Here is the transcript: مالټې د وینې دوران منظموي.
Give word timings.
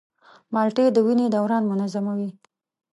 مالټې 0.53 0.85
د 0.91 0.97
وینې 1.05 1.27
دوران 1.35 1.63
منظموي. 1.71 2.29